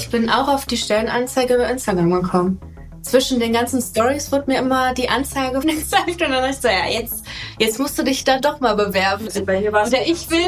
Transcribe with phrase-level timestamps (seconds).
[0.00, 2.58] Ich bin auch auf die Stellenanzeige über Instagram gekommen.
[3.02, 6.68] Zwischen den ganzen Stories wurde mir immer die Anzeige gezeigt und dann dachte ich so,
[6.68, 7.22] ja, jetzt,
[7.58, 9.28] jetzt musst du dich da doch mal bewerben.
[9.44, 10.38] Bei mir war Oder ich will,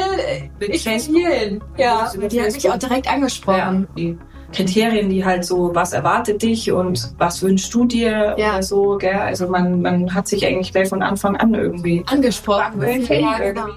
[0.59, 1.63] ich will hier hin.
[1.77, 3.87] Ja, die hat mich auch direkt angesprochen.
[3.95, 4.17] die
[4.53, 8.53] Kriterien, die halt so, was erwartet dich und was wünschst du dir Ja.
[8.53, 9.15] oder so, gell?
[9.15, 12.81] Also man, man hat sich eigentlich gleich von Anfang an irgendwie Angesprochen.
[13.07, 13.67] Ja, genau.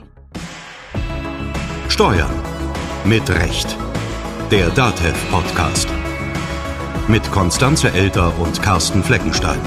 [1.88, 2.30] Steuern
[3.04, 3.76] mit Recht.
[4.52, 5.88] Der DATEV Podcast.
[7.08, 9.58] Mit Konstanze Elter und Carsten Fleckenstein.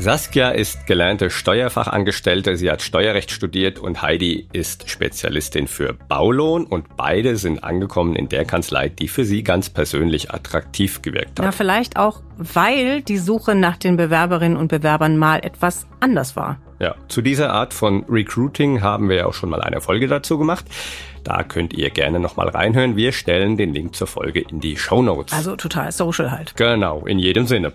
[0.00, 6.96] Saskia ist gelernte Steuerfachangestellte, sie hat Steuerrecht studiert und Heidi ist Spezialistin für Baulohn und
[6.96, 11.54] beide sind angekommen in der Kanzlei, die für sie ganz persönlich attraktiv gewirkt Na, hat.
[11.54, 16.58] vielleicht auch, weil die Suche nach den Bewerberinnen und Bewerbern mal etwas anders war.
[16.78, 20.38] Ja, zu dieser Art von Recruiting haben wir ja auch schon mal eine Folge dazu
[20.38, 20.64] gemacht.
[21.24, 22.96] Da könnt ihr gerne nochmal reinhören.
[22.96, 25.34] Wir stellen den Link zur Folge in die Show Notes.
[25.34, 26.56] Also total social halt.
[26.56, 27.74] Genau, in jedem Sinne.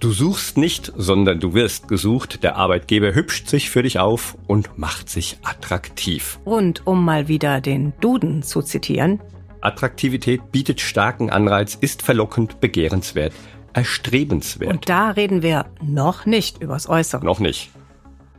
[0.00, 2.44] Du suchst nicht, sondern du wirst gesucht.
[2.44, 6.38] Der Arbeitgeber hübscht sich für dich auf und macht sich attraktiv.
[6.44, 9.20] Und um mal wieder den Duden zu zitieren,
[9.60, 13.32] Attraktivität bietet starken Anreiz, ist verlockend, begehrenswert,
[13.72, 14.70] erstrebenswert.
[14.70, 17.24] und da reden wir noch nicht übers Äußere.
[17.24, 17.70] Noch nicht.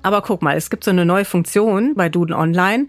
[0.01, 2.87] Aber guck mal, es gibt so eine neue Funktion bei Duden Online.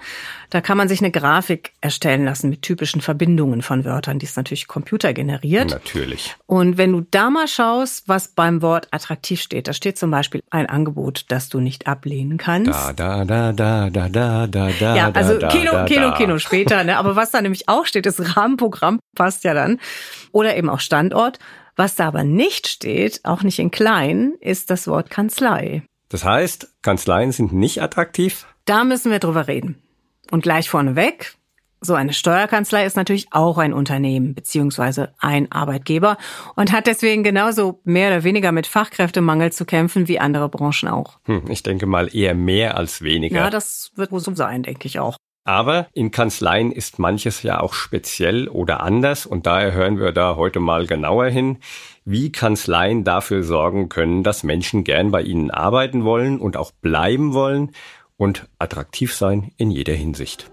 [0.51, 4.19] Da kann man sich eine Grafik erstellen lassen mit typischen Verbindungen von Wörtern.
[4.19, 5.71] Die ist natürlich computergeneriert.
[5.71, 6.37] Natürlich.
[6.47, 10.43] Und wenn du da mal schaust, was beim Wort attraktiv steht, da steht zum Beispiel
[10.51, 12.71] ein Angebot, das du nicht ablehnen kannst.
[12.71, 14.97] Da, da, da, da, da, da, da, da.
[14.97, 16.17] Ja, also da, Kino, da, Kino, da.
[16.17, 16.97] Kino später, ne?
[16.97, 19.81] Aber was da nämlich auch steht, ist Rahmenprogramm, passt ja dann.
[20.33, 21.39] Oder eben auch Standort.
[21.77, 25.83] Was da aber nicht steht, auch nicht in klein, ist das Wort Kanzlei.
[26.11, 28.47] Das heißt, Kanzleien sind nicht attraktiv?
[28.67, 29.81] Da müssen wir drüber reden.
[30.31, 31.37] Und gleich vorneweg,
[31.81, 36.19] so eine Steuerkanzlei ist natürlich auch ein Unternehmen beziehungsweise ein Arbeitgeber
[36.57, 41.19] und hat deswegen genauso mehr oder weniger mit Fachkräftemangel zu kämpfen wie andere Branchen auch.
[41.25, 43.37] Hm, ich denke mal eher mehr als weniger.
[43.37, 45.17] Ja, das wird wohl so sein, denke ich auch.
[45.45, 50.37] Aber in Kanzleien ist manches ja auch speziell oder anders und daher hören wir da
[50.37, 51.59] heute mal genauer hin,
[52.05, 57.35] wie Kanzleien dafür sorgen können, dass Menschen gern bei ihnen arbeiten wollen und auch bleiben
[57.35, 57.73] wollen
[58.17, 60.51] und attraktiv sein in jeder Hinsicht.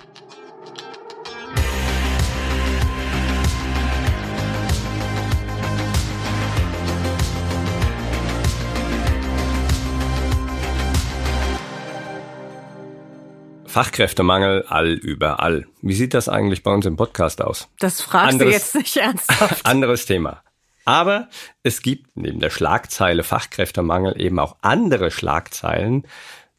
[13.65, 15.65] Fachkräftemangel all überall.
[15.81, 17.67] Wie sieht das eigentlich bei uns im Podcast aus?
[17.79, 19.65] Das fragst Anderes- du jetzt nicht ernsthaft.
[19.65, 20.41] Anderes Thema.
[20.87, 21.27] Aber
[21.63, 26.07] es gibt neben der Schlagzeile Fachkräftemangel eben auch andere Schlagzeilen.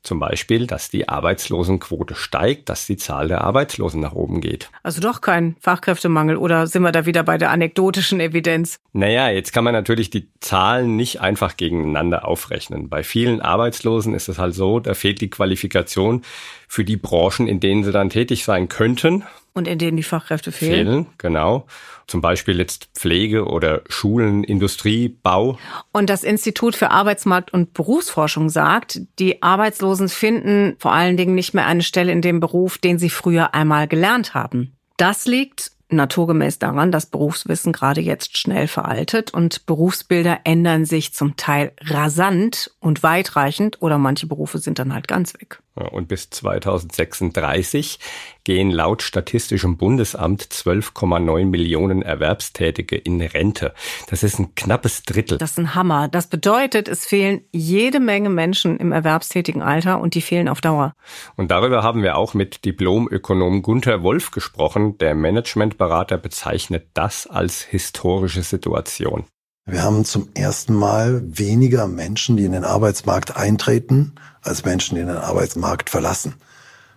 [0.02, 4.70] Zum Beispiel, dass die Arbeitslosenquote steigt, dass die Zahl der Arbeitslosen nach oben geht.
[4.82, 8.78] Also doch kein Fachkräftemangel oder sind wir da wieder bei der anekdotischen Evidenz?
[8.92, 12.90] Naja, jetzt kann man natürlich die Zahlen nicht einfach gegeneinander aufrechnen.
[12.90, 16.22] Bei vielen Arbeitslosen ist es halt so, da fehlt die Qualifikation
[16.68, 19.24] für die Branchen, in denen sie dann tätig sein könnten.
[19.58, 20.86] Und in denen die Fachkräfte fehlen.
[20.86, 21.66] Fehlen, genau.
[22.06, 25.58] Zum Beispiel jetzt Pflege oder Schulen, Industrie, Bau.
[25.92, 31.54] Und das Institut für Arbeitsmarkt und Berufsforschung sagt, die Arbeitslosen finden vor allen Dingen nicht
[31.54, 34.76] mehr eine Stelle in dem Beruf, den sie früher einmal gelernt haben.
[34.96, 41.36] Das liegt naturgemäß daran, dass Berufswissen gerade jetzt schnell veraltet und Berufsbilder ändern sich zum
[41.36, 45.60] Teil rasant und weitreichend oder manche Berufe sind dann halt ganz weg.
[45.78, 47.98] Ja, Und bis 2036
[48.44, 53.74] gehen laut Statistischem Bundesamt 12,9 Millionen Erwerbstätige in Rente.
[54.08, 55.38] Das ist ein knappes Drittel.
[55.38, 56.08] Das ist ein Hammer.
[56.08, 60.94] Das bedeutet, es fehlen jede Menge Menschen im erwerbstätigen Alter und die fehlen auf Dauer.
[61.36, 64.98] Und darüber haben wir auch mit Diplomökonom Gunther Wolf gesprochen.
[64.98, 69.26] Der Managementberater bezeichnet das als historische Situation.
[69.70, 75.02] Wir haben zum ersten Mal weniger Menschen, die in den Arbeitsmarkt eintreten, als Menschen, die
[75.02, 76.36] den Arbeitsmarkt verlassen.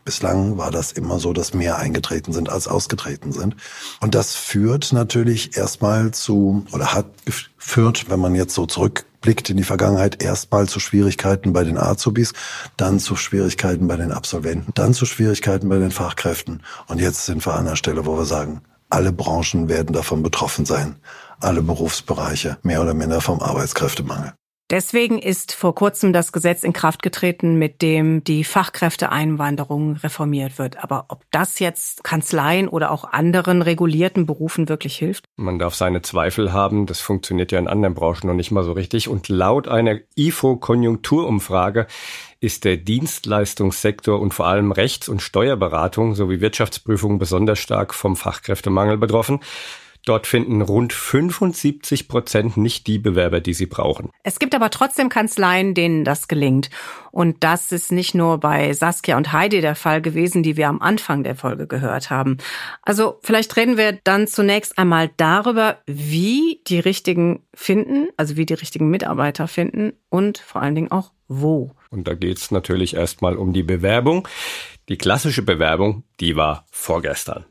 [0.06, 3.58] Bislang war das immer so, dass mehr eingetreten sind, als ausgetreten sind.
[4.00, 9.58] Und das führt natürlich erstmal zu, oder hat geführt, wenn man jetzt so zurückblickt in
[9.58, 12.32] die Vergangenheit, erstmal zu Schwierigkeiten bei den Azubis,
[12.78, 16.64] dann zu Schwierigkeiten bei den Absolventen, dann zu Schwierigkeiten bei den Fachkräften.
[16.88, 20.66] Und jetzt sind wir an der Stelle, wo wir sagen, alle Branchen werden davon betroffen
[20.66, 20.96] sein.
[21.42, 24.34] Alle Berufsbereiche, mehr oder minder vom Arbeitskräftemangel.
[24.72, 30.82] Deswegen ist vor kurzem das Gesetz in Kraft getreten, mit dem die Fachkräfteeinwanderung reformiert wird.
[30.82, 35.26] Aber ob das jetzt Kanzleien oder auch anderen regulierten Berufen wirklich hilft?
[35.36, 36.86] Man darf seine Zweifel haben.
[36.86, 39.10] Das funktioniert ja in anderen Branchen noch nicht mal so richtig.
[39.10, 41.88] Und laut einer IFO-Konjunkturumfrage
[42.40, 48.98] ist der Dienstleistungssektor und vor allem Rechts- und Steuerberatung sowie Wirtschaftsprüfung besonders stark vom Fachkräftemangel
[48.98, 49.42] betroffen.
[50.06, 54.10] Dort finden rund 75 Prozent nicht die Bewerber, die sie brauchen.
[54.24, 56.72] Es gibt aber trotzdem Kanzleien, denen das gelingt.
[57.12, 60.82] Und das ist nicht nur bei Saskia und Heidi der Fall gewesen, die wir am
[60.82, 62.38] Anfang der Folge gehört haben.
[62.82, 68.56] Also vielleicht reden wir dann zunächst einmal darüber, wie die richtigen finden, also wie die
[68.56, 71.72] richtigen Mitarbeiter finden und vor allen Dingen auch wo.
[71.92, 74.28] Und da geht es natürlich erstmal um die Bewerbung.
[74.90, 77.46] Die klassische Bewerbung, die war vorgestern.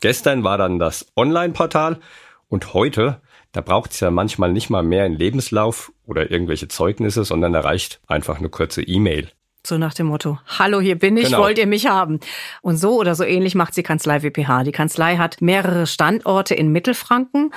[0.00, 2.00] Gestern war dann das Online-Portal
[2.48, 3.20] und heute,
[3.52, 7.60] da braucht es ja manchmal nicht mal mehr einen Lebenslauf oder irgendwelche Zeugnisse, sondern da
[7.60, 9.30] reicht einfach eine kurze E-Mail.
[9.66, 11.40] So nach dem Motto, hallo, hier bin ich, genau.
[11.40, 12.20] wollt ihr mich haben?
[12.62, 14.62] Und so oder so ähnlich macht die Kanzlei WPH.
[14.62, 17.52] Die Kanzlei hat mehrere Standorte in Mittelfranken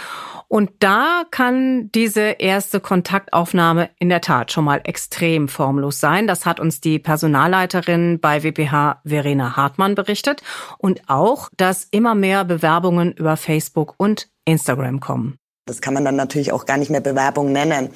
[0.47, 6.25] und da kann diese erste Kontaktaufnahme in der Tat schon mal extrem formlos sein.
[6.25, 10.41] Das hat uns die Personalleiterin bei WPH Verena Hartmann berichtet
[10.79, 15.37] und auch, dass immer mehr Bewerbungen über Facebook und Instagram kommen.
[15.67, 17.91] Das kann man dann natürlich auch gar nicht mehr Bewerbung nennen.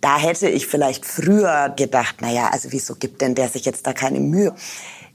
[0.00, 3.92] Da hätte ich vielleicht früher gedacht, naja, also wieso gibt denn der sich jetzt da
[3.92, 4.54] keine Mühe?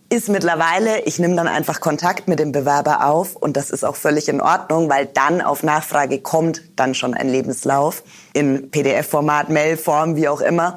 [0.10, 3.96] Ist mittlerweile, ich nehme dann einfach Kontakt mit dem Bewerber auf und das ist auch
[3.96, 10.18] völlig in Ordnung, weil dann auf Nachfrage kommt dann schon ein Lebenslauf in PDF-Format, Mail-Form,
[10.18, 10.76] wie auch immer.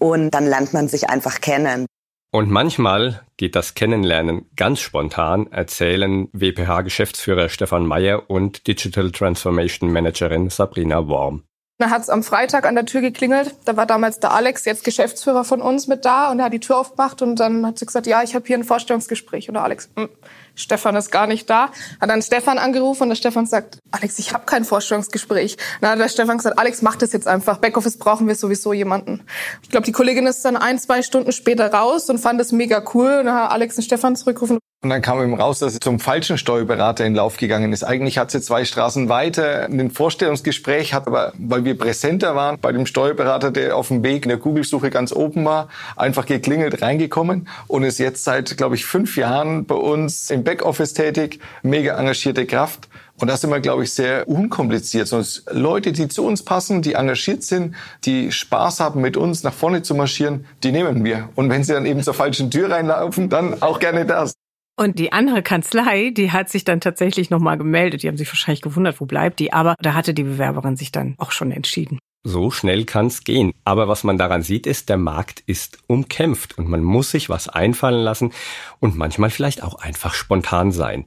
[0.00, 1.86] Und dann lernt man sich einfach kennen.
[2.32, 10.48] Und manchmal geht das Kennenlernen ganz spontan, erzählen WPH-Geschäftsführer Stefan Meyer und Digital Transformation Managerin
[10.48, 11.44] Sabrina Worm.
[11.82, 13.56] Da hat es am Freitag an der Tür geklingelt.
[13.64, 16.60] Da war damals der Alex, jetzt Geschäftsführer von uns, mit da und er hat die
[16.60, 19.48] Tür aufgemacht und dann hat sie gesagt, ja, ich habe hier ein Vorstellungsgespräch.
[19.48, 20.08] Und der Alex, hm,
[20.54, 21.72] Stefan ist gar nicht da.
[22.00, 25.56] Hat dann Stefan angerufen und der Stefan sagt, Alex, ich habe kein Vorstellungsgespräch.
[25.80, 27.58] Dann hat der Stefan gesagt, Alex, mach das jetzt einfach.
[27.58, 29.24] Backoffice brauchen wir sowieso jemanden.
[29.64, 32.80] Ich glaube, die Kollegin ist dann ein, zwei Stunden später raus und fand es mega
[32.94, 33.10] cool.
[33.18, 34.60] Und dann hat Alex und Stefan zurückgerufen.
[34.84, 37.84] Und dann kam eben raus, dass er zum falschen Steuerberater in Lauf gegangen ist.
[37.84, 42.72] Eigentlich hat sie zwei Straßen weiter ein Vorstellungsgespräch, hat aber, weil wir präsenter waren, bei
[42.72, 47.46] dem Steuerberater, der auf dem Weg in der Google-Suche ganz oben war, einfach geklingelt, reingekommen
[47.68, 52.44] und ist jetzt seit, glaube ich, fünf Jahren bei uns im Backoffice tätig, mega engagierte
[52.44, 52.88] Kraft.
[53.20, 55.06] Und das sind wir, glaube ich, sehr unkompliziert.
[55.06, 59.54] Sondern Leute, die zu uns passen, die engagiert sind, die Spaß haben, mit uns nach
[59.54, 61.28] vorne zu marschieren, die nehmen wir.
[61.36, 64.34] Und wenn sie dann eben zur falschen Tür reinlaufen, dann auch gerne das.
[64.82, 68.02] Und die andere Kanzlei, die hat sich dann tatsächlich nochmal gemeldet.
[68.02, 69.52] Die haben sich wahrscheinlich gewundert, wo bleibt die.
[69.52, 72.00] Aber da hatte die Bewerberin sich dann auch schon entschieden.
[72.24, 73.52] So schnell kann's gehen.
[73.62, 77.48] Aber was man daran sieht, ist, der Markt ist umkämpft und man muss sich was
[77.48, 78.32] einfallen lassen
[78.80, 81.06] und manchmal vielleicht auch einfach spontan sein.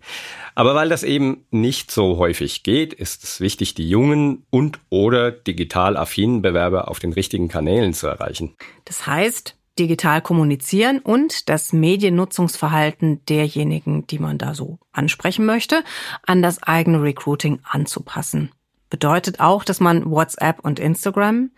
[0.55, 5.31] Aber weil das eben nicht so häufig geht, ist es wichtig, die jungen und oder
[5.31, 8.55] digital affinen Bewerber auf den richtigen Kanälen zu erreichen.
[8.85, 15.83] Das heißt, digital kommunizieren und das Mediennutzungsverhalten derjenigen, die man da so ansprechen möchte,
[16.25, 18.51] an das eigene Recruiting anzupassen.
[18.89, 21.51] Bedeutet auch, dass man WhatsApp und Instagram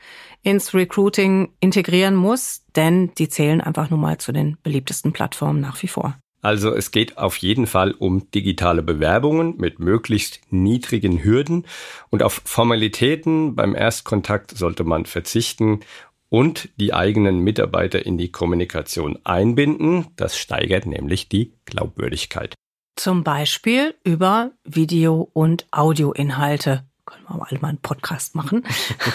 [0.44, 5.81] ins Recruiting integrieren muss, denn die zählen einfach nur mal zu den beliebtesten Plattformen nach
[5.84, 6.18] wie vor.
[6.42, 11.66] Also es geht auf jeden Fall um digitale Bewerbungen mit möglichst niedrigen Hürden
[12.10, 15.81] und auf Formalitäten beim Erstkontakt sollte man verzichten
[16.29, 20.07] und die eigenen Mitarbeiter in die Kommunikation einbinden.
[20.15, 22.53] Das steigert nämlich die Glaubwürdigkeit.
[22.95, 26.84] Zum Beispiel über Video- und Audioinhalte.
[27.05, 28.65] Können wir alle mal einen Podcast machen?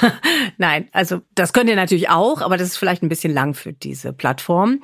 [0.56, 3.72] Nein, also das könnt ihr natürlich auch, aber das ist vielleicht ein bisschen lang für
[3.72, 4.80] diese Plattform.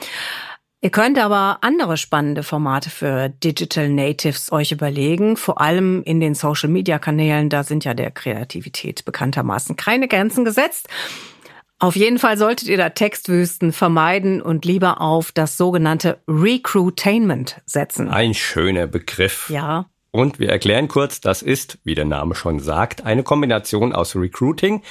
[0.81, 6.35] Ihr könnt aber andere spannende Formate für Digital Natives euch überlegen, vor allem in den
[6.35, 10.89] Social Media Kanälen, da sind ja der Kreativität bekanntermaßen keine Grenzen gesetzt.
[11.81, 18.09] Auf jeden Fall solltet ihr da Textwüsten vermeiden und lieber auf das sogenannte Recruitainment setzen.
[18.09, 19.49] Ein schöner Begriff.
[19.49, 19.87] Ja.
[20.11, 24.83] Und wir erklären kurz, das ist, wie der Name schon sagt, eine Kombination aus Recruiting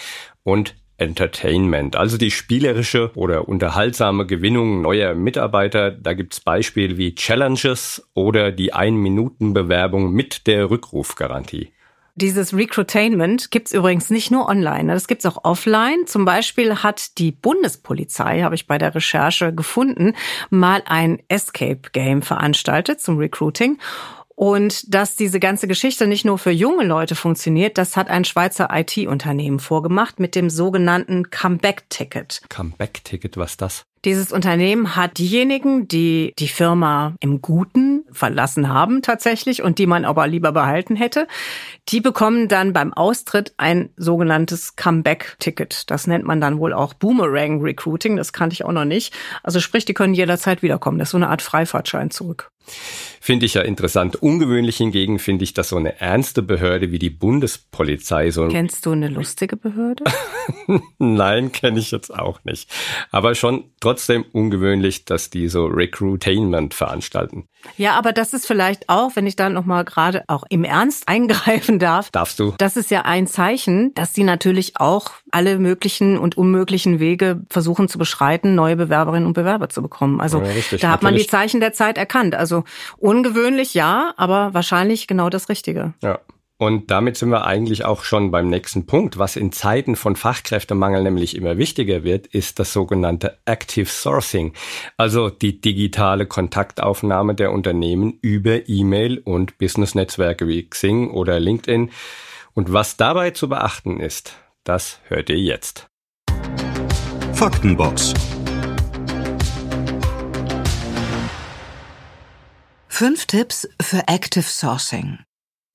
[0.44, 5.92] und Entertainment, also die spielerische oder unterhaltsame Gewinnung neuer Mitarbeiter.
[5.92, 11.72] Da gibt's Beispiele wie Challenges oder die Ein-Minuten-Bewerbung mit der Rückrufgarantie.
[12.20, 14.94] Dieses Recruitainment gibt's übrigens nicht nur online, ne?
[14.94, 16.08] das gibt's auch offline.
[16.08, 20.16] Zum Beispiel hat die Bundespolizei, habe ich bei der Recherche gefunden,
[20.50, 23.78] mal ein Escape Game veranstaltet zum Recruiting.
[24.34, 28.70] Und dass diese ganze Geschichte nicht nur für junge Leute funktioniert, das hat ein Schweizer
[28.72, 32.42] IT-Unternehmen vorgemacht mit dem sogenannten Comeback-Ticket.
[32.50, 33.86] Comeback-Ticket, was das?
[34.06, 40.06] Dieses Unternehmen hat diejenigen, die die Firma im Guten verlassen haben tatsächlich und die man
[40.06, 41.28] aber lieber behalten hätte,
[41.90, 45.90] die bekommen dann beim Austritt ein sogenanntes Comeback-Ticket.
[45.90, 48.18] Das nennt man dann wohl auch Boomerang Recruiting.
[48.18, 49.14] Das kannte ich auch noch nicht.
[49.44, 51.00] Also sprich, die können jederzeit wiederkommen.
[51.00, 52.52] Das ist so eine Art Freifahrtschein zurück.
[53.22, 54.18] Finde ich ja interessant.
[54.18, 58.48] Ungewöhnlich hingegen finde ich, dass so eine ernste Behörde wie die Bundespolizei so.
[58.48, 60.04] Kennst du eine lustige Behörde?
[60.98, 62.70] Nein, kenne ich jetzt auch nicht.
[63.12, 67.48] Aber schon trotzdem ungewöhnlich, dass die so Recruitainment veranstalten.
[67.78, 71.80] Ja, aber das ist vielleicht auch, wenn ich da nochmal gerade auch im Ernst eingreifen
[71.80, 72.12] darf.
[72.12, 72.54] Darfst du?
[72.58, 77.88] Das ist ja ein Zeichen, dass sie natürlich auch alle möglichen und unmöglichen Wege versuchen
[77.88, 80.20] zu beschreiten, neue Bewerberinnen und Bewerber zu bekommen.
[80.20, 82.36] Also ja, richtig, da hat man die Zeichen der Zeit erkannt.
[82.36, 82.66] Also
[82.98, 85.94] ungewöhnlich, ja, aber wahrscheinlich genau das Richtige.
[86.04, 86.20] Ja.
[86.60, 89.20] Und damit sind wir eigentlich auch schon beim nächsten Punkt.
[89.20, 94.54] Was in Zeiten von Fachkräftemangel nämlich immer wichtiger wird, ist das sogenannte Active Sourcing,
[94.98, 101.92] also die digitale Kontaktaufnahme der Unternehmen über E-Mail und Business-Netzwerke wie Xing oder LinkedIn.
[102.56, 104.34] Und was dabei zu beachten ist,
[104.64, 105.86] das hört ihr jetzt.
[107.34, 108.16] Faktenbox.
[112.88, 115.20] Fünf Tipps für Active Sourcing.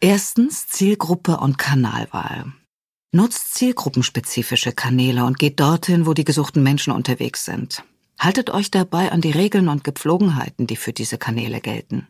[0.04, 2.52] Erstens Zielgruppe und Kanalwahl.
[3.12, 7.84] Nutzt zielgruppenspezifische Kanäle und geht dorthin, wo die gesuchten Menschen unterwegs sind.
[8.18, 12.08] Haltet euch dabei an die Regeln und Gepflogenheiten, die für diese Kanäle gelten.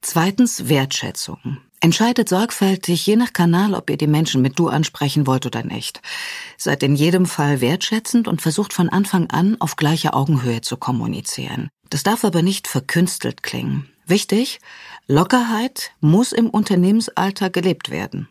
[0.00, 1.58] Zweitens Wertschätzung.
[1.80, 6.00] Entscheidet sorgfältig, je nach Kanal, ob ihr die Menschen mit Du ansprechen wollt oder nicht.
[6.56, 11.68] Seid in jedem Fall wertschätzend und versucht von Anfang an auf gleicher Augenhöhe zu kommunizieren.
[11.90, 13.91] Das darf aber nicht verkünstelt klingen.
[14.06, 14.60] Wichtig,
[15.06, 18.28] Lockerheit muss im Unternehmensalltag gelebt werden.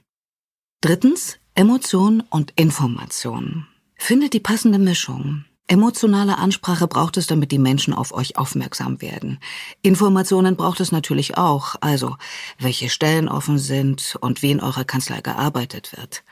[0.81, 3.67] Drittens, Emotion und Information.
[3.95, 5.45] Findet die passende Mischung.
[5.67, 9.39] Emotionale Ansprache braucht es, damit die Menschen auf euch aufmerksam werden.
[9.81, 12.17] Informationen braucht es natürlich auch, also
[12.59, 16.23] welche Stellen offen sind und wie in eurer Kanzlei gearbeitet wird.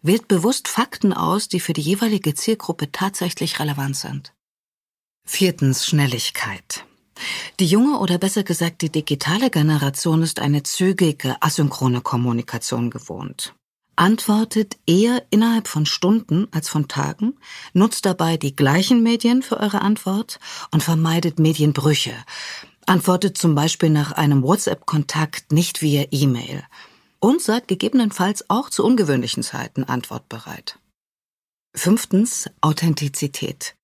[0.00, 4.32] Wählt bewusst Fakten aus, die für die jeweilige Zielgruppe tatsächlich relevant sind.
[5.24, 6.84] Viertens Schnelligkeit.
[7.60, 13.54] Die junge oder besser gesagt die digitale Generation ist eine zügige, asynchrone Kommunikation gewohnt.
[13.96, 17.34] Antwortet eher innerhalb von Stunden als von Tagen,
[17.74, 22.14] nutzt dabei die gleichen Medien für eure Antwort und vermeidet Medienbrüche.
[22.86, 26.64] Antwortet zum Beispiel nach einem WhatsApp-Kontakt nicht via E-Mail.
[27.20, 30.78] Und seid gegebenenfalls auch zu ungewöhnlichen Zeiten antwortbereit.
[31.76, 33.76] Fünftens Authentizität.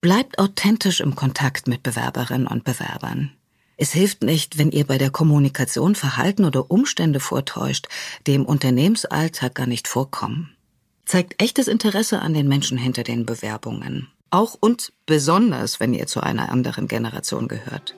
[0.00, 3.32] Bleibt authentisch im Kontakt mit Bewerberinnen und Bewerbern.
[3.78, 7.88] Es hilft nicht, wenn ihr bei der Kommunikation Verhalten oder Umstände vortäuscht,
[8.26, 10.56] die im Unternehmensalltag gar nicht vorkommen.
[11.04, 14.08] Zeigt echtes Interesse an den Menschen hinter den Bewerbungen.
[14.30, 17.94] Auch und besonders, wenn ihr zu einer anderen Generation gehört.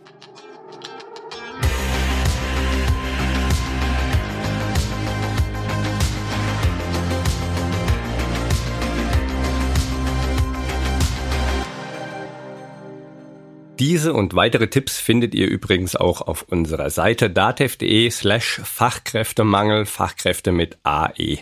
[13.78, 20.50] Diese und weitere Tipps findet ihr übrigens auch auf unserer Seite datev.de slash Fachkräftemangel, Fachkräfte
[20.50, 21.38] mit AE.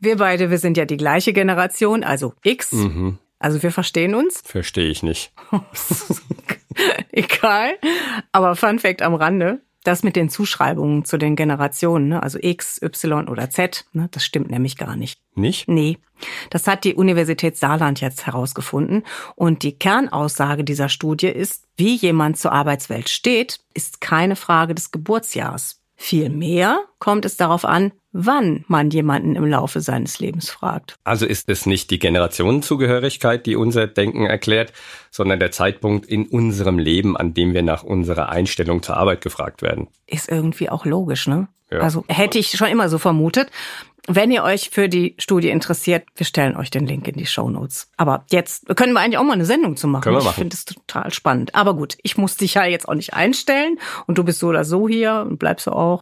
[0.00, 2.72] Wir beide, wir sind ja die gleiche Generation, also X.
[2.72, 3.18] Mhm.
[3.38, 4.40] Also wir verstehen uns.
[4.44, 5.32] Verstehe ich nicht.
[7.10, 7.74] Egal.
[8.32, 9.60] Aber Fun Fact am Rande.
[9.84, 12.22] Das mit den Zuschreibungen zu den Generationen, ne?
[12.22, 14.08] also X, Y oder Z, ne?
[14.12, 15.20] das stimmt nämlich gar nicht.
[15.34, 15.68] Nicht?
[15.68, 15.98] Nee.
[16.50, 19.02] Das hat die Universität Saarland jetzt herausgefunden.
[19.34, 24.92] Und die Kernaussage dieser Studie ist, wie jemand zur Arbeitswelt steht, ist keine Frage des
[24.92, 25.81] Geburtsjahrs.
[25.94, 30.96] Vielmehr kommt es darauf an, wann man jemanden im Laufe seines Lebens fragt.
[31.04, 34.72] Also ist es nicht die Generationenzugehörigkeit, die unser Denken erklärt,
[35.10, 39.62] sondern der Zeitpunkt in unserem Leben, an dem wir nach unserer Einstellung zur Arbeit gefragt
[39.62, 39.88] werden.
[40.06, 41.48] Ist irgendwie auch logisch, ne?
[41.70, 41.78] Ja.
[41.78, 43.50] Also hätte ich schon immer so vermutet.
[44.08, 47.48] Wenn ihr euch für die Studie interessiert, wir stellen euch den Link in die Show
[47.48, 47.88] Notes.
[47.96, 50.02] Aber jetzt können wir eigentlich auch mal eine Sendung zu machen.
[50.02, 50.30] Können wir machen.
[50.30, 51.54] Ich finde es total spannend.
[51.54, 54.64] Aber gut, ich muss dich ja jetzt auch nicht einstellen und du bist so oder
[54.64, 56.00] so hier und bleibst du auch.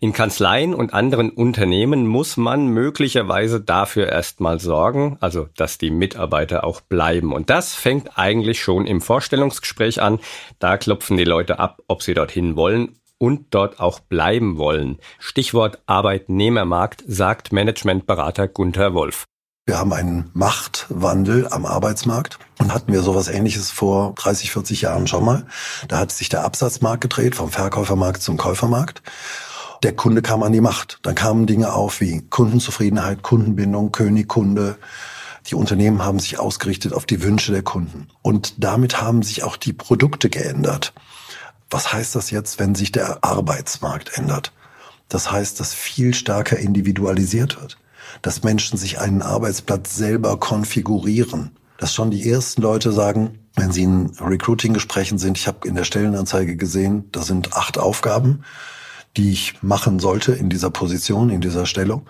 [0.00, 6.64] In Kanzleien und anderen Unternehmen muss man möglicherweise dafür erstmal sorgen, also dass die Mitarbeiter
[6.64, 7.32] auch bleiben.
[7.32, 10.18] Und das fängt eigentlich schon im Vorstellungsgespräch an.
[10.58, 14.98] Da klopfen die Leute ab, ob sie dorthin wollen und dort auch bleiben wollen.
[15.18, 19.24] Stichwort Arbeitnehmermarkt, sagt Managementberater Gunther Wolf.
[19.66, 25.06] Wir haben einen Machtwandel am Arbeitsmarkt und hatten wir sowas ähnliches vor 30, 40 Jahren
[25.06, 25.46] schon mal.
[25.88, 29.02] Da hat sich der Absatzmarkt gedreht, vom Verkäufermarkt zum Käufermarkt.
[29.82, 31.00] Der Kunde kam an die Macht.
[31.02, 34.78] Dann kamen Dinge auf wie Kundenzufriedenheit, Kundenbindung, Königkunde.
[35.48, 38.08] Die Unternehmen haben sich ausgerichtet auf die Wünsche der Kunden.
[38.22, 40.94] Und damit haben sich auch die Produkte geändert.
[41.70, 44.52] Was heißt das jetzt, wenn sich der Arbeitsmarkt ändert?
[45.08, 47.78] Das heißt, dass viel stärker individualisiert wird
[48.22, 51.56] dass Menschen sich einen Arbeitsplatz selber konfigurieren.
[51.78, 55.84] Dass schon die ersten Leute sagen, wenn sie in Recruiting-Gesprächen sind, ich habe in der
[55.84, 58.44] Stellenanzeige gesehen, da sind acht Aufgaben,
[59.16, 62.06] die ich machen sollte in dieser Position, in dieser Stellung.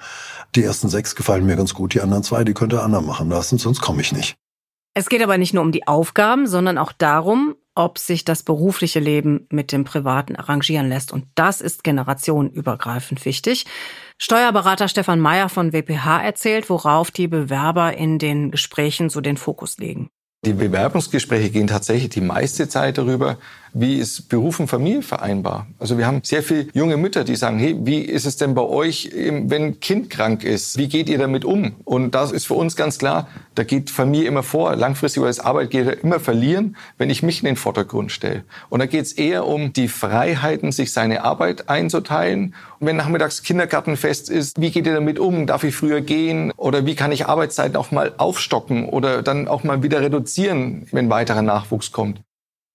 [0.54, 3.58] Die ersten sechs gefallen mir ganz gut, die anderen zwei, die könnte andere machen lassen,
[3.58, 4.36] sonst komme ich nicht.
[4.94, 8.98] Es geht aber nicht nur um die Aufgaben, sondern auch darum, ob sich das berufliche
[8.98, 11.12] Leben mit dem privaten arrangieren lässt.
[11.12, 13.66] Und das ist generationenübergreifend wichtig.
[14.18, 19.78] Steuerberater Stefan Meyer von WPH erzählt, worauf die Bewerber in den Gesprächen so den Fokus
[19.78, 20.08] legen.
[20.44, 23.38] Die Bewerbungsgespräche gehen tatsächlich die meiste Zeit darüber,
[23.72, 25.66] wie ist Beruf und Familie vereinbar?
[25.78, 28.62] Also wir haben sehr viele junge Mütter, die sagen, hey, wie ist es denn bei
[28.62, 30.78] euch, wenn ein Kind krank ist?
[30.78, 31.76] Wie geht ihr damit um?
[31.84, 34.76] Und das ist für uns ganz klar, da geht Familie immer vor.
[34.76, 38.44] Langfristig als Arbeitgeber immer verlieren, wenn ich mich in den Vordergrund stelle.
[38.68, 42.54] Und da geht es eher um die Freiheiten, sich seine Arbeit einzuteilen.
[42.78, 45.46] Und wenn nachmittags Kindergartenfest ist, wie geht ihr damit um?
[45.46, 46.52] Darf ich früher gehen?
[46.56, 51.10] Oder wie kann ich Arbeitszeiten auch mal aufstocken oder dann auch mal wieder reduzieren, wenn
[51.10, 52.20] weiterer Nachwuchs kommt?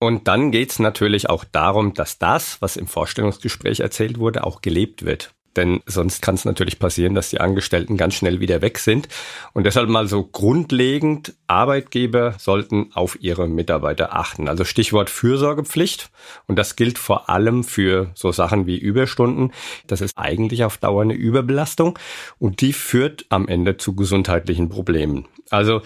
[0.04, 4.62] Und dann geht es natürlich auch darum, dass das, was im Vorstellungsgespräch erzählt wurde, auch
[4.62, 5.34] gelebt wird.
[5.56, 9.08] Denn sonst kann es natürlich passieren, dass die Angestellten ganz schnell wieder weg sind.
[9.54, 14.50] Und deshalb mal so grundlegend, Arbeitgeber sollten auf ihre Mitarbeiter achten.
[14.50, 16.10] Also Stichwort Fürsorgepflicht.
[16.48, 19.54] Und das gilt vor allem für so Sachen wie Überstunden.
[19.88, 21.98] Das ist eigentlich auf Dauer eine Überbelastung
[22.40, 25.28] und die führt am Ende zu gesundheitlichen Problemen.
[25.50, 25.82] Also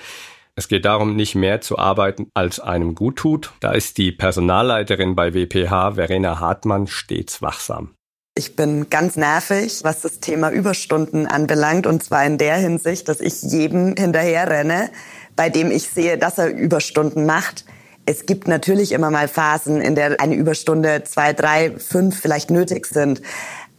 [0.58, 3.54] es geht darum, nicht mehr zu arbeiten, als einem gut tut.
[3.60, 7.94] Da ist die Personalleiterin bei WPH, Verena Hartmann, stets wachsam.
[8.36, 11.86] Ich bin ganz nervig, was das Thema Überstunden anbelangt.
[11.86, 14.90] Und zwar in der Hinsicht, dass ich jedem hinterher renne,
[15.36, 17.64] bei dem ich sehe, dass er Überstunden macht.
[18.08, 22.88] Es gibt natürlich immer mal Phasen, in der eine Überstunde zwei, drei, fünf vielleicht nötig
[22.88, 23.22] sind.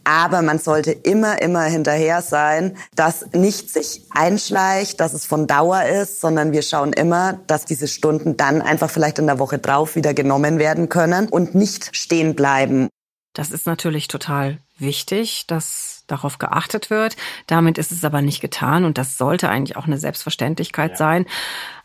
[0.03, 5.83] Aber man sollte immer, immer hinterher sein, dass nicht sich einschleicht, dass es von Dauer
[5.83, 9.95] ist, sondern wir schauen immer, dass diese Stunden dann einfach vielleicht in der Woche drauf
[9.95, 12.89] wieder genommen werden können und nicht stehen bleiben.
[13.33, 17.15] Das ist natürlich total wichtig, dass darauf geachtet wird.
[17.47, 20.97] Damit ist es aber nicht getan und das sollte eigentlich auch eine Selbstverständlichkeit ja.
[20.97, 21.25] sein.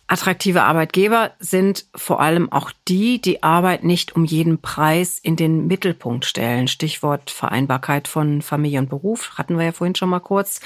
[0.07, 5.67] Attraktive Arbeitgeber sind vor allem auch die, die Arbeit nicht um jeden Preis in den
[5.67, 6.69] Mittelpunkt stellen.
[6.69, 10.61] Stichwort Vereinbarkeit von Familie und Beruf hatten wir ja vorhin schon mal kurz.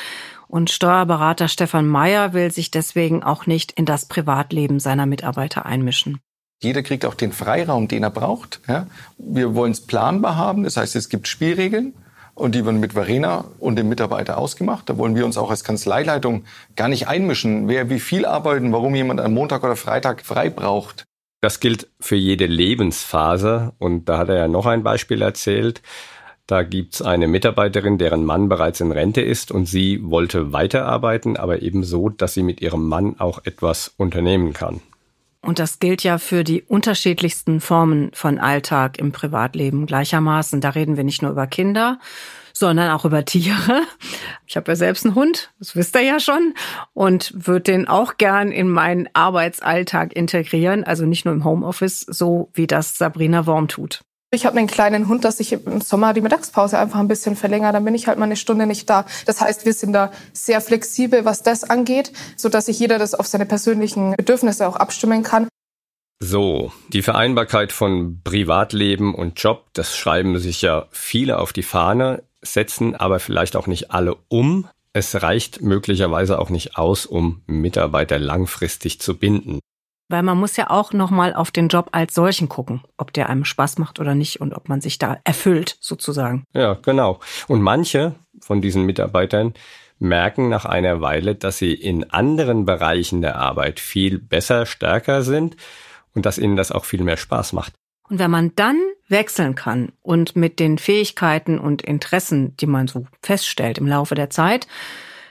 [0.49, 6.19] Und Steuerberater Stefan Meyer will sich deswegen auch nicht in das Privatleben seiner Mitarbeiter einmischen.
[6.61, 8.61] Jeder kriegt auch den Freiraum, den er braucht.
[9.19, 11.95] Wir wollen es planbar haben, das heißt, es gibt Spielregeln.
[12.39, 14.89] Und die werden mit Verena und dem Mitarbeiter ausgemacht.
[14.89, 16.45] Da wollen wir uns auch als Kanzleileitung
[16.77, 21.03] gar nicht einmischen, wer wie viel arbeiten, warum jemand am Montag oder Freitag frei braucht.
[21.41, 23.73] Das gilt für jede Lebensphase.
[23.79, 25.83] Und da hat er ja noch ein Beispiel erzählt.
[26.47, 31.63] Da gibt's eine Mitarbeiterin, deren Mann bereits in Rente ist und sie wollte weiterarbeiten, aber
[31.63, 34.81] eben so, dass sie mit ihrem Mann auch etwas unternehmen kann.
[35.49, 40.61] Und das gilt ja für die unterschiedlichsten Formen von Alltag im Privatleben gleichermaßen.
[40.61, 41.99] Da reden wir nicht nur über Kinder,
[42.53, 43.81] sondern auch über Tiere.
[44.47, 46.53] Ich habe ja selbst einen Hund, das wisst ihr ja schon,
[46.93, 52.51] und würde den auch gern in meinen Arbeitsalltag integrieren, also nicht nur im Homeoffice, so
[52.53, 54.03] wie das Sabrina Worm tut.
[54.31, 57.73] Ich habe einen kleinen Hund, dass ich im Sommer die Mittagspause einfach ein bisschen verlängere.
[57.73, 59.07] Dann bin ich halt mal eine Stunde nicht da.
[59.25, 63.15] Das heißt, wir sind da sehr flexibel, was das angeht, so dass sich jeder das
[63.15, 65.49] auf seine persönlichen Bedürfnisse auch abstimmen kann.
[66.21, 72.23] So, die Vereinbarkeit von Privatleben und Job, das schreiben sich ja viele auf die Fahne,
[72.43, 74.69] setzen aber vielleicht auch nicht alle um.
[74.93, 79.61] Es reicht möglicherweise auch nicht aus, um Mitarbeiter langfristig zu binden.
[80.09, 83.45] Weil man muss ja auch nochmal auf den Job als solchen gucken, ob der einem
[83.45, 86.45] Spaß macht oder nicht und ob man sich da erfüllt, sozusagen.
[86.55, 87.21] Ja, genau.
[87.47, 89.55] Und manche von diesen Mitarbeitern
[89.99, 95.57] merken nach einer Weile, dass sie in anderen Bereichen der Arbeit viel besser, stärker sind
[96.15, 97.75] und dass ihnen das auch viel mehr Spaß macht.
[98.09, 103.07] Und wenn man dann wechseln kann und mit den Fähigkeiten und Interessen, die man so
[103.23, 104.67] feststellt im Laufe der Zeit,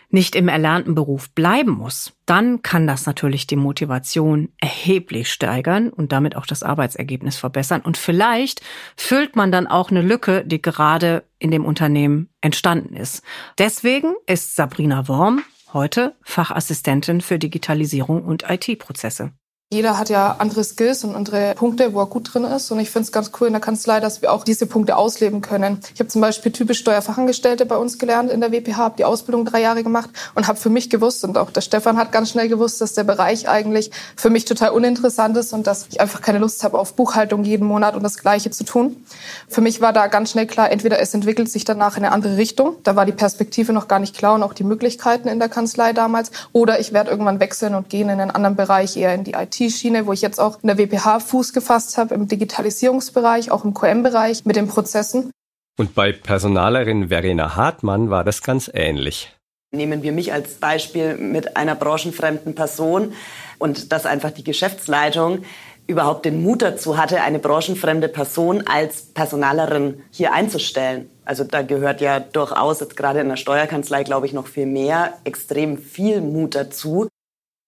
[0.09, 6.11] nicht im erlernten Beruf bleiben muss, dann kann das natürlich die Motivation erheblich steigern und
[6.11, 7.81] damit auch das Arbeitsergebnis verbessern.
[7.81, 8.61] Und vielleicht
[8.95, 13.23] füllt man dann auch eine Lücke, die gerade in dem Unternehmen entstanden ist.
[13.57, 15.43] Deswegen ist Sabrina Worm
[15.73, 19.31] heute Fachassistentin für Digitalisierung und IT-Prozesse.
[19.69, 22.71] Jeder hat ja andere Skills und andere Punkte, wo er gut drin ist.
[22.71, 25.41] Und ich finde es ganz cool in der Kanzlei, dass wir auch diese Punkte ausleben
[25.41, 25.81] können.
[25.93, 29.43] Ich habe zum Beispiel typisch Steuerfachangestellte bei uns gelernt in der WPH, habe die Ausbildung
[29.43, 32.47] drei Jahre gemacht und habe für mich gewusst und auch der Stefan hat ganz schnell
[32.47, 36.39] gewusst, dass der Bereich eigentlich für mich total uninteressant ist und dass ich einfach keine
[36.39, 39.03] Lust habe auf Buchhaltung jeden Monat und das Gleiche zu tun.
[39.49, 42.37] Für mich war da ganz schnell klar, entweder es entwickelt sich danach in eine andere
[42.37, 45.49] Richtung, da war die Perspektive noch gar nicht klar und auch die Möglichkeiten in der
[45.49, 49.25] Kanzlei damals, oder ich werde irgendwann wechseln und gehen in einen anderen Bereich, eher in
[49.25, 53.51] die IT IT-Schiene, wo ich jetzt auch in der WPH Fuß gefasst habe, im Digitalisierungsbereich,
[53.51, 55.31] auch im QM-Bereich mit den Prozessen.
[55.77, 59.33] Und bei Personalerin Verena Hartmann war das ganz ähnlich.
[59.71, 63.13] Nehmen wir mich als Beispiel mit einer branchenfremden Person
[63.59, 65.43] und dass einfach die Geschäftsleitung
[65.87, 71.09] überhaupt den Mut dazu hatte, eine branchenfremde Person als Personalerin hier einzustellen.
[71.25, 75.13] Also da gehört ja durchaus jetzt gerade in der Steuerkanzlei, glaube ich, noch viel mehr,
[75.23, 77.07] extrem viel Mut dazu.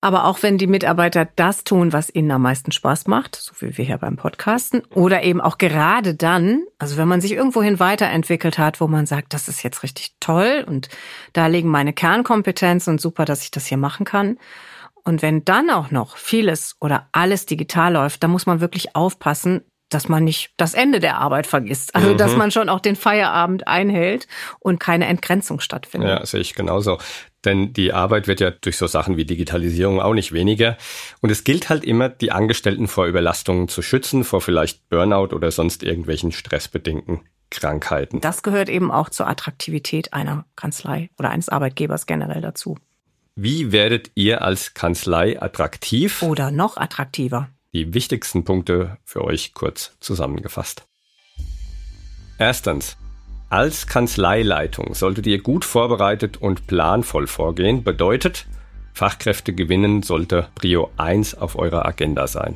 [0.01, 3.77] Aber auch wenn die Mitarbeiter das tun, was ihnen am meisten Spaß macht, so wie
[3.77, 8.57] wir hier beim Podcasten, oder eben auch gerade dann, also wenn man sich irgendwohin weiterentwickelt
[8.57, 10.88] hat, wo man sagt, das ist jetzt richtig toll und
[11.33, 14.38] da liegen meine Kernkompetenzen und super, dass ich das hier machen kann.
[15.03, 19.63] Und wenn dann auch noch vieles oder alles digital läuft, dann muss man wirklich aufpassen,
[19.89, 21.95] dass man nicht das Ende der Arbeit vergisst.
[21.95, 22.17] Also, mhm.
[22.17, 24.27] dass man schon auch den Feierabend einhält
[24.59, 26.09] und keine Entgrenzung stattfindet.
[26.09, 26.99] Ja, sehe ich genauso.
[27.45, 30.78] Denn die Arbeit wird ja durch so Sachen wie Digitalisierung auch nicht weniger.
[31.21, 35.52] Und es gilt halt immer, die Angestellten vor Überlastungen zu schützen, vor vielleicht Burnout oder
[35.52, 38.21] sonst irgendwelchen stressbedingten Krankheiten.
[38.21, 42.78] Das gehört eben auch zur Attraktivität einer Kanzlei oder eines Arbeitgebers generell dazu.
[43.36, 46.21] Wie werdet ihr als Kanzlei attraktiv?
[46.23, 47.49] Oder noch attraktiver?
[47.73, 50.86] Die wichtigsten Punkte für euch kurz zusammengefasst.
[52.38, 52.97] Erstens.
[53.49, 57.83] Als Kanzleileitung solltet ihr gut vorbereitet und planvoll vorgehen.
[57.83, 58.45] Bedeutet,
[58.93, 62.55] Fachkräfte gewinnen sollte Prio 1 auf eurer Agenda sein.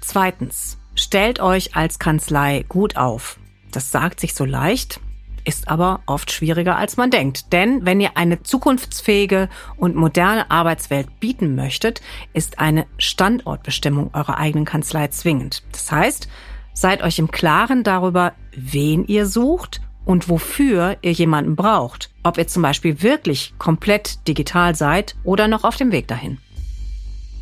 [0.00, 0.78] Zweitens.
[0.96, 3.38] Stellt euch als Kanzlei gut auf.
[3.72, 5.00] Das sagt sich so leicht,
[5.44, 7.52] ist aber oft schwieriger, als man denkt.
[7.52, 12.00] Denn wenn ihr eine zukunftsfähige und moderne Arbeitswelt bieten möchtet,
[12.32, 15.64] ist eine Standortbestimmung eurer eigenen Kanzlei zwingend.
[15.72, 16.28] Das heißt,
[16.74, 22.10] seid euch im Klaren darüber, wen ihr sucht und wofür ihr jemanden braucht.
[22.22, 26.38] Ob ihr zum Beispiel wirklich komplett digital seid oder noch auf dem Weg dahin.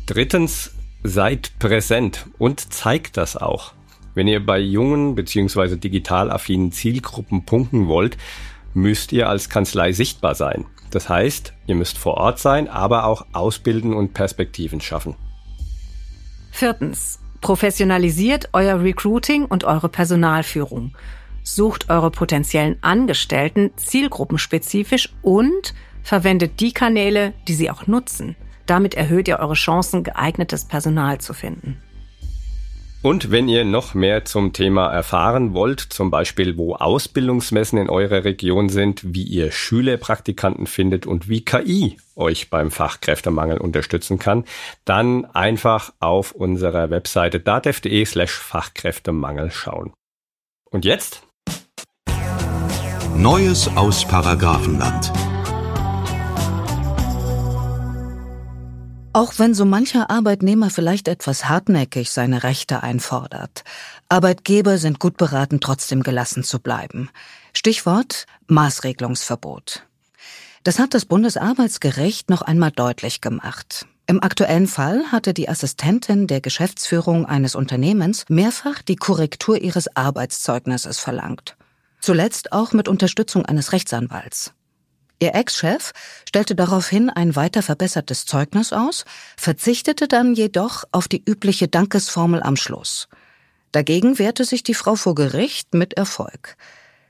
[0.05, 0.71] Drittens,
[1.03, 3.73] seid präsent und zeigt das auch.
[4.15, 5.75] Wenn ihr bei jungen bzw.
[5.75, 8.17] digital affinen Zielgruppen punkten wollt,
[8.73, 10.65] müsst ihr als Kanzlei sichtbar sein.
[10.91, 15.15] Das heißt, ihr müsst vor Ort sein, aber auch ausbilden und Perspektiven schaffen.
[16.51, 17.19] Viertens.
[17.43, 20.95] Professionalisiert euer Recruiting und eure Personalführung.
[21.43, 28.37] Sucht eure potenziellen Angestellten zielgruppenspezifisch und verwendet die Kanäle, die sie auch nutzen.
[28.65, 31.77] Damit erhöht ihr eure Chancen, geeignetes Personal zu finden.
[33.03, 38.23] Und wenn ihr noch mehr zum Thema erfahren wollt, zum Beispiel wo Ausbildungsmessen in eurer
[38.23, 44.45] Region sind, wie ihr Schülerpraktikanten findet und wie KI euch beim Fachkräftemangel unterstützen kann,
[44.85, 49.91] dann einfach auf unserer Webseite datev.de slash Fachkräftemangel schauen.
[50.71, 51.23] Und jetzt?
[53.17, 55.11] Neues aus Paragrafenland.
[59.15, 63.63] Auch wenn so mancher Arbeitnehmer vielleicht etwas hartnäckig seine Rechte einfordert,
[64.09, 67.11] Arbeitgeber sind gut beraten, trotzdem gelassen zu bleiben.
[67.53, 69.85] Stichwort Maßregelungsverbot.
[70.63, 73.85] Das hat das Bundesarbeitsgericht noch einmal deutlich gemacht.
[74.07, 80.97] Im aktuellen Fall hatte die Assistentin der Geschäftsführung eines Unternehmens mehrfach die Korrektur ihres Arbeitszeugnisses
[80.97, 81.55] verlangt.
[82.01, 84.53] Zuletzt auch mit Unterstützung eines Rechtsanwalts.
[85.19, 85.91] Ihr Ex-Chef
[86.27, 89.05] stellte daraufhin ein weiter verbessertes Zeugnis aus,
[89.37, 93.07] verzichtete dann jedoch auf die übliche Dankesformel am Schluss.
[93.71, 96.57] Dagegen wehrte sich die Frau vor Gericht mit Erfolg.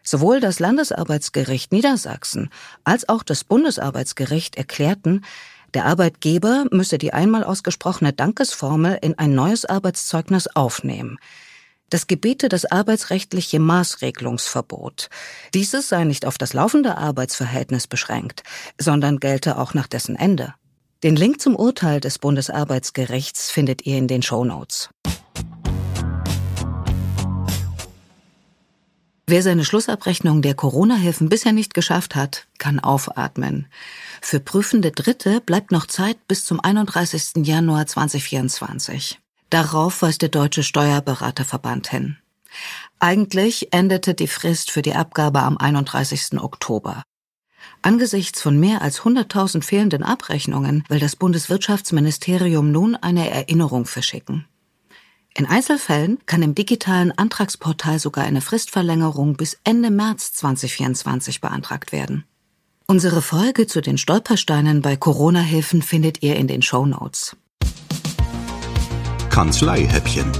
[0.03, 2.49] Sowohl das Landesarbeitsgericht Niedersachsen
[2.83, 5.23] als auch das Bundesarbeitsgericht erklärten,
[5.73, 11.17] der Arbeitgeber müsse die einmal ausgesprochene Dankesformel in ein neues Arbeitszeugnis aufnehmen.
[11.93, 15.11] Das gebete das arbeitsrechtliche Maßregelungsverbot.
[15.53, 18.41] Dieses sei nicht auf das laufende Arbeitsverhältnis beschränkt,
[18.81, 20.55] sondern gelte auch nach dessen Ende.
[21.03, 24.89] Den Link zum Urteil des Bundesarbeitsgerichts findet ihr in den Show Notes.
[29.27, 33.67] Wer seine Schlussabrechnung der Corona-Hilfen bisher nicht geschafft hat, kann aufatmen.
[34.19, 37.45] Für prüfende Dritte bleibt noch Zeit bis zum 31.
[37.45, 39.19] Januar 2024.
[39.53, 42.17] Darauf weist der Deutsche Steuerberaterverband hin.
[42.97, 46.41] Eigentlich endete die Frist für die Abgabe am 31.
[46.41, 47.03] Oktober.
[47.83, 54.47] Angesichts von mehr als 100.000 fehlenden Abrechnungen will das Bundeswirtschaftsministerium nun eine Erinnerung verschicken.
[55.35, 62.23] In Einzelfällen kann im digitalen Antragsportal sogar eine Fristverlängerung bis Ende März 2024 beantragt werden.
[62.87, 67.37] Unsere Folge zu den Stolpersteinen bei Corona-Hilfen findet ihr in den Show Notes.
[69.33, 70.31] Kanzleihäppchen.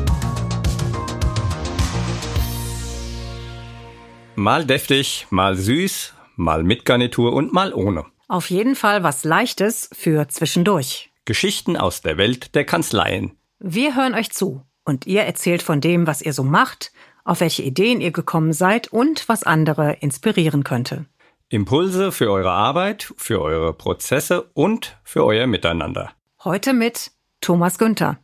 [4.36, 8.06] Mal deftig, mal süß, mal mit Garnitur und mal ohne.
[8.28, 11.12] Auf jeden Fall was Leichtes für zwischendurch.
[11.26, 13.32] Geschichten aus der Welt der Kanzleien.
[13.58, 16.92] Wir hören euch zu und ihr erzählt von dem, was ihr so macht,
[17.24, 21.06] auf welche Ideen ihr gekommen seid und was andere inspirieren könnte.
[21.50, 26.12] Impulse für eure Arbeit, für eure Prozesse und für euer Miteinander.
[26.44, 27.10] Heute mit
[27.42, 28.23] Thomas Günther.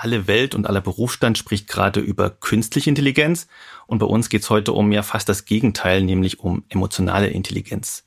[0.00, 3.48] Alle Welt und aller Berufsstand spricht gerade über künstliche Intelligenz
[3.88, 8.04] und bei uns geht es heute um ja fast das Gegenteil, nämlich um emotionale Intelligenz.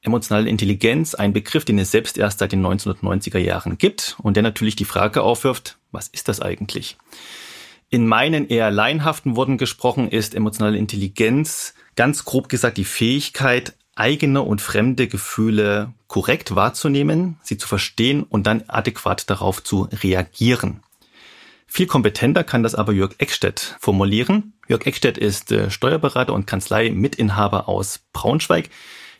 [0.00, 4.42] Emotionale Intelligenz, ein Begriff, den es selbst erst seit den 1990er Jahren gibt und der
[4.42, 6.96] natürlich die Frage aufwirft, was ist das eigentlich?
[7.90, 14.40] In meinen eher laienhaften Worten gesprochen ist emotionale Intelligenz ganz grob gesagt die Fähigkeit, eigene
[14.40, 20.82] und fremde Gefühle korrekt wahrzunehmen, sie zu verstehen und dann adäquat darauf zu reagieren.
[21.72, 24.54] Viel kompetenter kann das aber Jörg Eckstedt formulieren.
[24.66, 28.70] Jörg Eckstedt ist äh, Steuerberater und Kanzlei-Mitinhaber aus Braunschweig,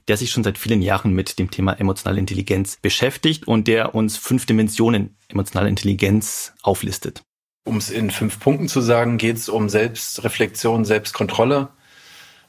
[0.08, 4.16] der sich schon seit vielen Jahren mit dem Thema emotionale Intelligenz beschäftigt und der uns
[4.16, 7.22] fünf Dimensionen emotionale Intelligenz auflistet.
[7.64, 11.68] Um es in fünf Punkten zu sagen, geht es um Selbstreflexion, Selbstkontrolle,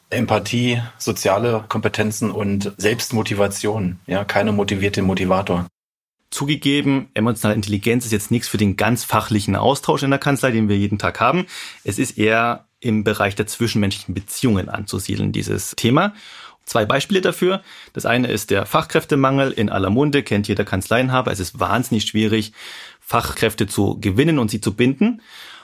[0.10, 4.00] Empathie, soziale Kompetenzen und Selbstmotivation.
[4.08, 5.68] Ja, keine motivierte Motivator.
[6.32, 10.70] Zugegeben, emotionale Intelligenz ist jetzt nichts für den ganz fachlichen Austausch in der Kanzlei, den
[10.70, 11.46] wir jeden Tag haben.
[11.84, 16.14] Es ist eher im Bereich der zwischenmenschlichen Beziehungen anzusiedeln, dieses Thema.
[16.64, 17.62] Zwei Beispiele dafür.
[17.92, 21.32] Das eine ist der Fachkräftemangel in aller Munde, kennt jeder Kanzleienhaber.
[21.32, 22.54] Es ist wahnsinnig schwierig,
[23.02, 25.22] Fachkräfte zu gewinnen und sie zu binden.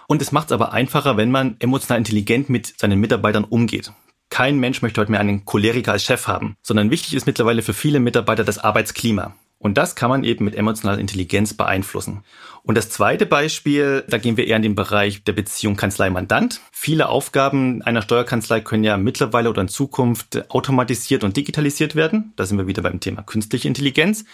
[0.08, 3.94] Und es macht es aber einfacher, wenn man emotional intelligent mit seinen Mitarbeitern umgeht.
[4.30, 7.74] Kein Mensch möchte heute mehr einen Choleriker als Chef haben, sondern wichtig ist mittlerweile für
[7.74, 9.34] viele Mitarbeiter das Arbeitsklima.
[9.60, 12.24] Und das kann man eben mit emotionaler Intelligenz beeinflussen.
[12.62, 16.62] Und das zweite Beispiel, da gehen wir eher in den Bereich der Beziehung Kanzlei-Mandant.
[16.72, 22.34] Viele Aufgaben einer Steuerkanzlei können ja mittlerweile oder in Zukunft automatisiert und digitalisiert werden.
[22.36, 24.26] Da sind wir wieder beim Thema künstliche Intelligenz.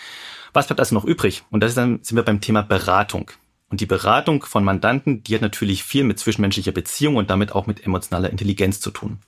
[0.52, 1.44] Was bleibt also noch übrig?
[1.52, 3.32] Und das sind wir beim Thema Beratung.
[3.70, 7.66] Und die Beratung von Mandanten, die hat natürlich viel mit zwischenmenschlicher Beziehung und damit auch
[7.66, 9.20] mit emotionaler Intelligenz zu tun.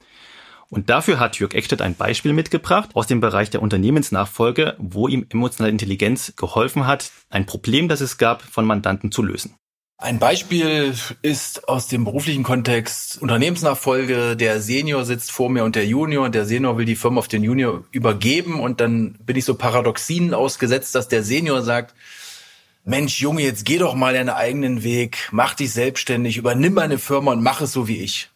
[0.70, 5.26] Und dafür hat Jörg Eckstedt ein Beispiel mitgebracht aus dem Bereich der Unternehmensnachfolge, wo ihm
[5.30, 9.56] emotionale Intelligenz geholfen hat, ein Problem, das es gab, von Mandanten zu lösen.
[9.98, 14.36] Ein Beispiel ist aus dem beruflichen Kontext Unternehmensnachfolge.
[14.36, 16.30] Der Senior sitzt vor mir und der Junior.
[16.30, 20.34] Der Senior will die Firma auf den Junior übergeben und dann bin ich so Paradoxien
[20.34, 21.96] ausgesetzt, dass der Senior sagt,
[22.84, 27.32] Mensch, Junge, jetzt geh doch mal deinen eigenen Weg, mach dich selbstständig, übernimm meine Firma
[27.32, 28.30] und mach es so wie ich.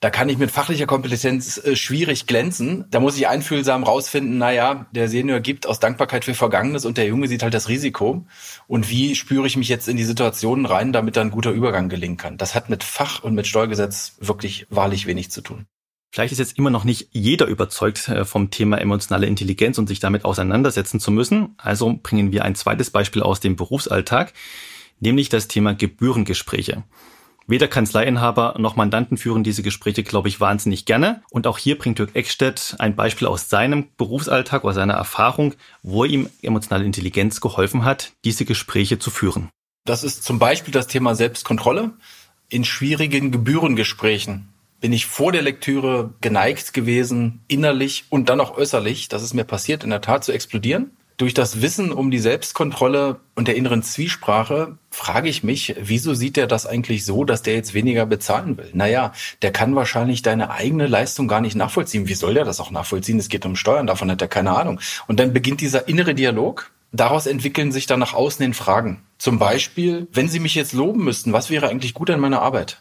[0.00, 2.84] Da kann ich mit fachlicher Kompetenz äh, schwierig glänzen.
[2.90, 7.06] Da muss ich einfühlsam rausfinden, naja, der Senior gibt aus Dankbarkeit für Vergangenes und der
[7.06, 8.24] Junge sieht halt das Risiko.
[8.68, 11.88] Und wie spüre ich mich jetzt in die Situationen rein, damit dann ein guter Übergang
[11.88, 12.36] gelingen kann?
[12.36, 15.66] Das hat mit Fach und mit Steuergesetz wirklich wahrlich wenig zu tun.
[16.12, 19.98] Vielleicht ist jetzt immer noch nicht jeder überzeugt äh, vom Thema emotionale Intelligenz und sich
[19.98, 21.54] damit auseinandersetzen zu müssen.
[21.58, 24.32] Also bringen wir ein zweites Beispiel aus dem Berufsalltag,
[25.00, 26.84] nämlich das Thema Gebührengespräche.
[27.50, 31.22] Weder Kanzleiinhaber noch Mandanten führen diese Gespräche, glaube ich, wahnsinnig gerne.
[31.30, 36.04] Und auch hier bringt Dirk Eckstedt ein Beispiel aus seinem Berufsalltag oder seiner Erfahrung, wo
[36.04, 39.48] ihm emotionale Intelligenz geholfen hat, diese Gespräche zu führen.
[39.86, 41.92] Das ist zum Beispiel das Thema Selbstkontrolle.
[42.50, 44.50] In schwierigen Gebührengesprächen
[44.82, 49.44] bin ich vor der Lektüre geneigt gewesen, innerlich und dann auch äußerlich, das ist mir
[49.44, 50.90] passiert, in der Tat zu explodieren.
[51.18, 56.36] Durch das Wissen um die Selbstkontrolle und der inneren Zwiesprache frage ich mich, wieso sieht
[56.36, 58.70] der das eigentlich so, dass der jetzt weniger bezahlen will?
[58.72, 62.06] Naja, der kann wahrscheinlich deine eigene Leistung gar nicht nachvollziehen.
[62.06, 63.18] Wie soll der das auch nachvollziehen?
[63.18, 64.78] Es geht um Steuern, davon hat er keine Ahnung.
[65.08, 66.70] Und dann beginnt dieser innere Dialog.
[66.92, 69.02] Daraus entwickeln sich dann nach außen hin Fragen.
[69.18, 72.80] Zum Beispiel, wenn Sie mich jetzt loben müssten, was wäre eigentlich gut an meiner Arbeit?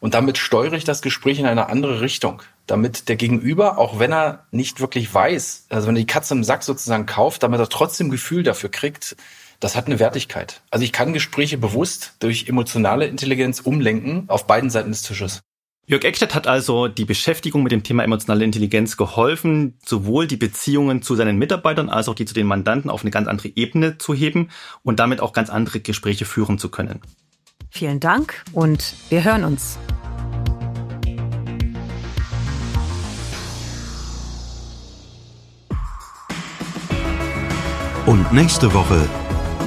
[0.00, 4.12] Und damit steuere ich das Gespräch in eine andere Richtung, damit der Gegenüber, auch wenn
[4.12, 7.68] er nicht wirklich weiß, also wenn er die Katze im Sack sozusagen kauft, damit er
[7.68, 9.16] trotzdem Gefühl dafür kriegt,
[9.60, 10.62] das hat eine Wertigkeit.
[10.70, 15.40] Also ich kann Gespräche bewusst durch emotionale Intelligenz umlenken auf beiden Seiten des Tisches.
[15.88, 21.00] Jörg Eckstedt hat also die Beschäftigung mit dem Thema emotionale Intelligenz geholfen, sowohl die Beziehungen
[21.00, 24.12] zu seinen Mitarbeitern als auch die zu den Mandanten auf eine ganz andere Ebene zu
[24.12, 24.50] heben
[24.82, 27.00] und damit auch ganz andere Gespräche führen zu können.
[27.70, 29.78] Vielen Dank und wir hören uns.
[38.06, 39.08] Und nächste Woche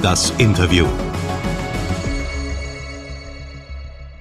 [0.00, 0.86] das Interview.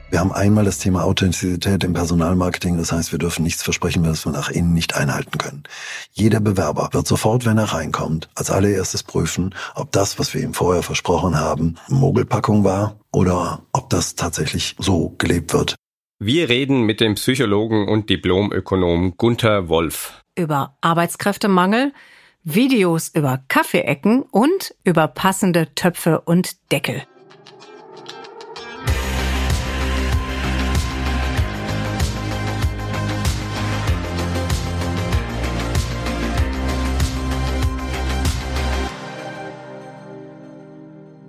[0.09, 2.77] Wir haben einmal das Thema Authentizität im Personalmarketing.
[2.77, 5.63] Das heißt, wir dürfen nichts versprechen, was wir nach innen nicht einhalten können.
[6.11, 10.53] Jeder Bewerber wird sofort, wenn er reinkommt, als allererstes prüfen, ob das, was wir ihm
[10.53, 15.75] vorher versprochen haben, Mogelpackung war oder ob das tatsächlich so gelebt wird.
[16.19, 20.25] Wir reden mit dem Psychologen und Diplomökonom Gunther Wolf.
[20.35, 21.93] Über Arbeitskräftemangel,
[22.43, 27.03] Videos über Kaffeeecken und über passende Töpfe und Deckel.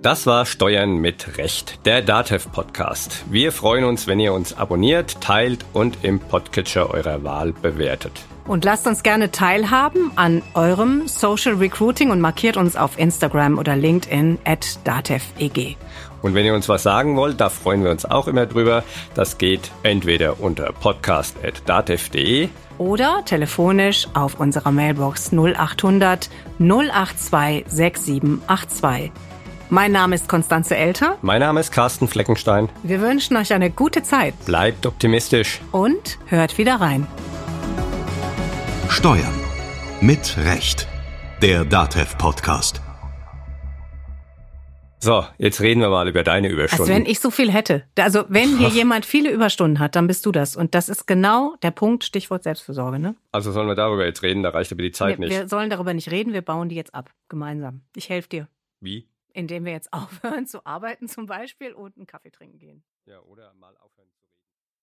[0.01, 3.23] Das war Steuern mit Recht, der DATEV Podcast.
[3.29, 8.13] Wir freuen uns, wenn ihr uns abonniert, teilt und im Podcatcher eurer Wahl bewertet.
[8.47, 13.75] Und lasst uns gerne teilhaben an eurem Social Recruiting und markiert uns auf Instagram oder
[13.75, 15.77] LinkedIn at DATEVEG.
[16.23, 18.83] Und wenn ihr uns was sagen wollt, da freuen wir uns auch immer drüber.
[19.13, 29.11] Das geht entweder unter podcast.datev.de oder telefonisch auf unserer Mailbox 0800 082 6782.
[29.73, 31.17] Mein Name ist Konstanze Elter.
[31.21, 32.67] Mein Name ist Carsten Fleckenstein.
[32.83, 34.33] Wir wünschen euch eine gute Zeit.
[34.45, 35.61] Bleibt optimistisch.
[35.71, 37.07] Und hört wieder rein.
[38.89, 39.33] Steuern
[40.01, 40.89] mit Recht.
[41.41, 42.81] Der DATEV Podcast.
[44.99, 46.91] So, jetzt reden wir mal über deine Überstunden.
[46.91, 47.85] Als wenn ich so viel hätte.
[47.97, 50.57] Also wenn hier jemand viele Überstunden hat, dann bist du das.
[50.57, 53.15] Und das ist genau der Punkt, Stichwort Selbstfürsorge, ne?
[53.31, 55.31] Also sollen wir darüber jetzt reden, da reicht aber die Zeit wir, nicht.
[55.31, 57.83] Wir sollen darüber nicht reden, wir bauen die jetzt ab, gemeinsam.
[57.95, 58.47] Ich helfe dir.
[58.81, 59.07] Wie?
[59.33, 62.83] Indem wir jetzt aufhören zu arbeiten zum Beispiel und einen Kaffee trinken gehen.
[63.05, 64.20] Ja, oder mal aufhören zu